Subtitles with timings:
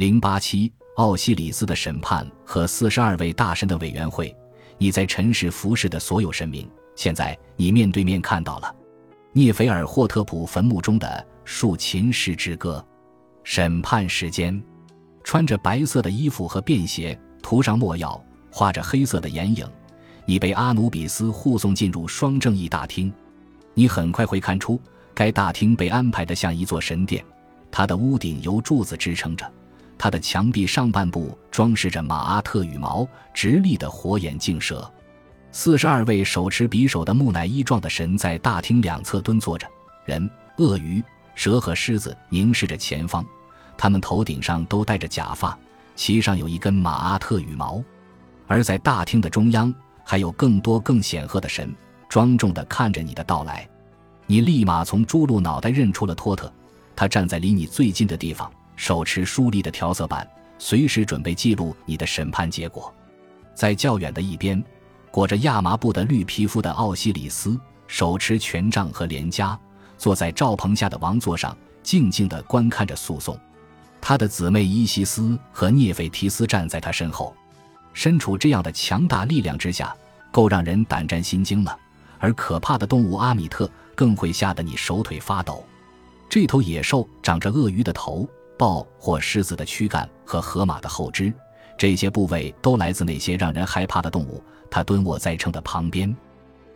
[0.00, 4.34] 零八七奥西里斯的审判和四十二位大神的委员会，
[4.78, 8.74] 你在尘世服侍的所有神明，现在你面对面看到了。
[9.34, 12.82] 涅斐尔霍特普坟墓中的竖琴师之歌，
[13.44, 14.58] 审判时间，
[15.22, 18.18] 穿着白色的衣服和便鞋，涂上墨药，
[18.50, 19.68] 画着黑色的眼影，
[20.24, 23.12] 你被阿努比斯护送进入双正义大厅。
[23.74, 24.80] 你很快会看出，
[25.12, 27.22] 该大厅被安排的像一座神殿，
[27.70, 29.46] 它的屋顶由柱子支撑着，
[30.02, 34.90] 它的墙壁上半部装饰着马阿特羽毛直立的火眼镜蛇。
[35.52, 39.68] 四十二位手持匕首的木乃伊状的神在大厅两侧蹲坐着，
[40.06, 41.04] 人、鳄鱼、
[41.34, 43.22] 蛇和狮子凝视着前方，
[43.76, 45.58] 他们头顶上都戴着假发，
[45.94, 47.84] 其上有一根马阿特羽毛。
[48.46, 51.74] 而在大厅的中央，还有更多更显赫的神，
[52.08, 53.68] 庄重地看着你的到来。
[54.24, 56.50] 你立马从朱鹭脑袋认出了托特，
[56.96, 60.26] 他站在离你最近的地方，手持书立的调色板，
[60.58, 62.90] 随时准备记录你的审判结果。
[63.54, 64.62] 在较远的一边。
[65.10, 69.58] 裹着亚麻布的绿皮肤的奥西里斯，手持权杖和连枷，
[69.98, 73.38] 坐在罩棚下的王座上，静静地观看着诉讼。
[74.00, 77.34] 他的姊妹伊西斯和涅斐提斯站在他身后。
[77.92, 79.94] 身处这样的强大力量之下，
[80.30, 81.76] 够让人胆战心惊了。
[82.18, 85.66] 而可怕的动物阿米特更会吓得你手腿发抖。
[86.30, 88.28] 这头野兽长着鳄鱼的头、
[88.60, 91.32] 豹或狮子的躯干和河马的后肢，
[91.78, 94.44] 这些部位都来自那些让人害怕的动物。
[94.70, 96.14] 它蹲卧在秤的旁边。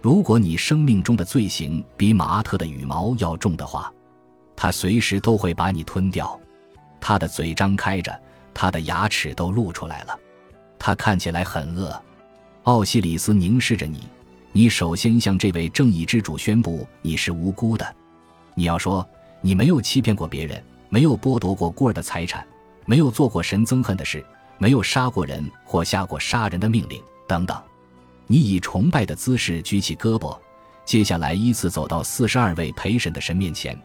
[0.01, 3.93] 如果你生命中的罪行比马阿特的羽毛要重的话，
[4.57, 6.41] 他随时都会把你吞掉。
[7.03, 8.19] 他的嘴张开着，
[8.55, 10.19] 他的牙齿都露出来了。
[10.79, 12.03] 他看起来很饿。
[12.63, 14.09] 奥西里斯凝视着你。
[14.53, 17.95] 你首先向这位正义之主宣布你是无辜的。
[18.55, 19.07] 你要说
[19.43, 20.65] 你没有欺骗过别人，
[20.95, 22.47] 没有剥夺过孤儿的财产，
[22.87, 24.25] 没有做过神憎恨的事，
[24.59, 27.61] 没有杀过人或下过杀人的命令，等等。
[28.29, 30.39] 你以崇拜的姿势举起胳膊，
[30.85, 33.77] 接下来依次走到四十二位陪审的神面前。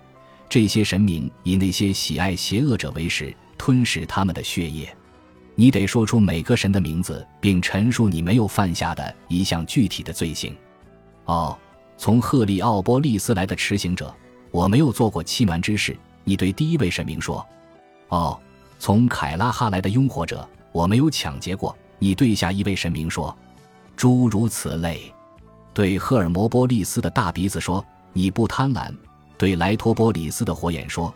[0.47, 4.95] 这些神明以那些喜爱邪恶者为食，吞噬他们的血液。
[5.55, 10.55] 你得说出每个神的名字，并陈述你没有犯下的一项具体的罪行。
[11.25, 11.57] 哦，
[11.97, 14.15] 从赫利奥波利斯来的持行者，
[14.51, 15.97] 我没有做过欺瞒之事。
[16.23, 17.45] 你对第一位神明说。
[18.09, 18.39] 哦，
[18.79, 21.75] 从凯拉哈来的拥护者，我没有抢劫过。
[21.99, 23.35] 你对下一位神明说。
[23.95, 25.13] 诸如此类，
[25.73, 28.95] 对赫尔摩波利斯的大鼻子说：“你不贪婪。”
[29.37, 31.13] 对莱托波里斯的火眼说：“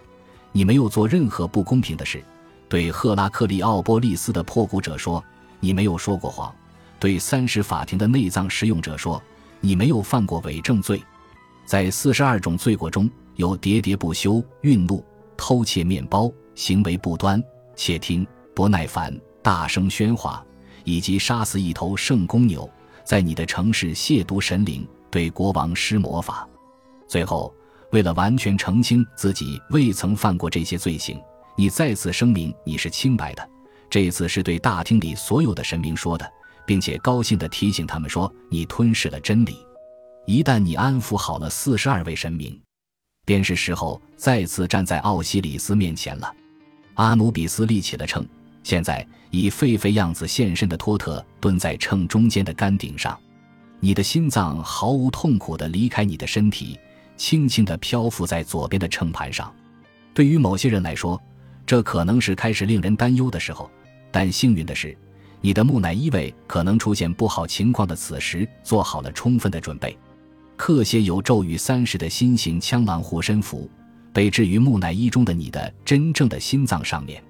[0.51, 2.21] 你没有做任何不公平的事。”
[2.67, 5.23] 对赫拉克利奥波利斯的破骨者说
[5.61, 6.53] ：“你没有说过谎。”
[6.99, 9.21] 对三十法庭的内脏食用者说
[9.61, 11.01] ：“你没有犯过伪证罪。”
[11.65, 15.03] 在四十二种罪过中有喋喋不休、愠怒、
[15.35, 17.43] 偷窃面包、行为不端、
[17.75, 20.43] 窃听、不耐烦、大声喧哗。
[20.85, 22.69] 以及杀死一头圣公牛，
[23.05, 26.45] 在你的城市亵渎神灵，对国王施魔法。
[27.07, 27.55] 最后，
[27.91, 31.17] 为了完全澄清自己未曾犯过这些罪行，
[31.55, 33.49] 你再次声明你是清白的。
[33.89, 36.29] 这次是对大厅里所有的神明说的，
[36.65, 39.55] 并且高兴地提醒他们说：你吞噬了真理。
[40.25, 42.59] 一旦你安抚好了四十二位神明，
[43.25, 46.33] 便是时候再次站在奥西里斯面前了。
[46.95, 48.25] 阿努比斯立起了秤。
[48.63, 53.19] 现在以狒狒样子现身的托特蹲在秤中间的杆顶上，
[53.81, 56.79] 你的心脏毫无痛苦地离开你的身体，
[57.17, 59.53] 轻轻地漂浮在左边的秤盘上。
[60.13, 61.21] 对于某些人来说，
[61.65, 63.69] 这可能是开始令人担忧的时候。
[64.11, 64.97] 但幸运的是，
[65.41, 69.97] 你的木乃伊为可能出现不好情况的此时做好了充分的准备。
[70.65, 73.69] 刻写有咒语三十的心形枪狼护身符
[74.13, 77.21] 被置于木乃伊中的你的真正的心脏上面。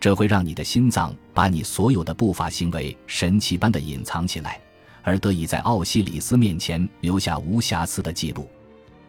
[0.00, 4.58] 这会让你的心脏把你所有的不法行为神奇般的隐藏起来，
[5.02, 8.48] 而得以在奥西里斯面前留下无瑕疵的记录。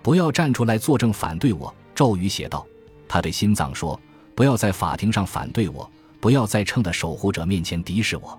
[0.04, 2.68] 不要站出来作证反对我，咒语写道。
[3.08, 3.98] 他对心脏说
[4.36, 5.90] ：“不要在法庭上反对我，
[6.20, 8.38] 不要在秤的守护者面前敌视我。”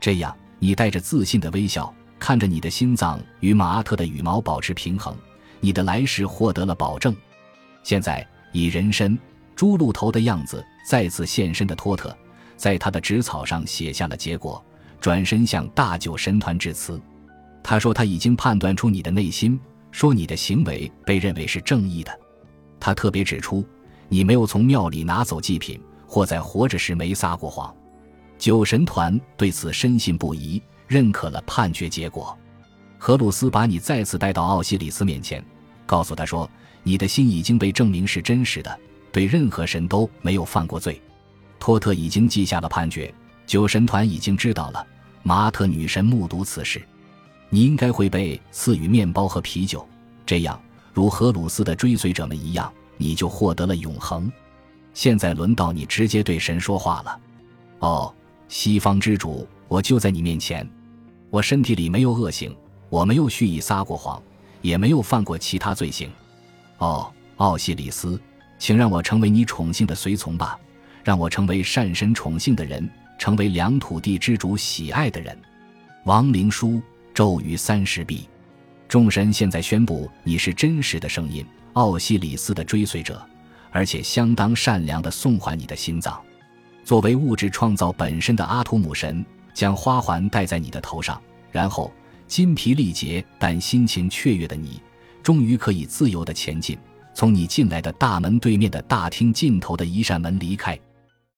[0.00, 5.16] 这样，你带着自信的微笑看着你的心脏与马阿特的羽毛保持平衡，
[5.58, 7.12] 你的来世获得了保证。
[7.82, 9.18] 现在以人身。
[9.56, 12.16] 猪鹿头的样子再次现身的托特，
[12.56, 14.64] 在他的纸草上写下了结果，
[14.98, 16.98] 转身向大九神团致辞。
[17.62, 22.20] 他说他已经判断出你的内心，说你的行为被认为是正义的。
[22.78, 23.62] 他特别指出，
[24.08, 27.74] 你没有从庙里拿走祭品，或在活着时没撒过谎。
[28.38, 32.36] 九神团对此深信不疑，认可了判决结果。
[32.98, 35.42] 荷鲁斯把你再次带到奥西里斯面前，
[35.86, 36.50] 告诉他说，
[36.82, 38.76] 你的心已经被证明是真实的。
[39.12, 41.00] 对任何神都没有犯过罪，
[41.60, 43.14] 托特已经记下了判决，
[43.46, 44.84] 酒神团已经知道了。
[45.22, 46.82] 马特女神目睹此事，
[47.50, 49.88] 你应该会被赐予面包和啤酒，
[50.26, 50.60] 这样
[50.92, 54.30] 如荷鲁斯的追随者们一样，你就获得了永恒。
[54.92, 57.20] 现在轮到你直接对神说话了。
[57.78, 58.12] 哦，
[58.48, 60.68] 西方之主，我就在你面前，
[61.30, 62.54] 我身体里没有恶行，
[62.88, 64.20] 我没有蓄意撒过谎，
[64.60, 66.10] 也没有犯过其他罪行。
[66.78, 68.20] 哦，奥西里斯，
[68.58, 70.58] 请让我成为你宠幸的随从吧，
[71.04, 72.88] 让我成为善神宠幸的人。
[73.18, 75.38] 成为两土地之主喜爱的人，
[76.06, 76.80] 亡灵书
[77.12, 78.26] 咒语三十笔。
[78.88, 81.44] 众神现在宣布你是真实的声音，
[81.74, 83.22] 奥西里斯的追随者，
[83.72, 86.18] 而且相当善良的送还你的心脏。
[86.82, 89.22] 作为物质创造本身的阿图姆神
[89.54, 91.20] 将花环戴在你的头上，
[91.50, 91.92] 然后
[92.26, 94.80] 筋疲力竭但心情雀跃的你，
[95.22, 96.78] 终于可以自由的前进，
[97.14, 100.78] 从你进来的大门对面的大厅尽头的一扇门离开。